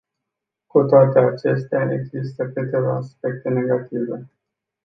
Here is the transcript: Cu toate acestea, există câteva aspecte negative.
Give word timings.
Cu 0.67 0.83
toate 0.83 1.19
acestea, 1.19 1.91
există 1.91 2.51
câteva 2.53 2.95
aspecte 2.95 3.49
negative. 3.49 4.29